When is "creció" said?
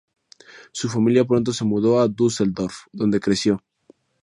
3.19-3.61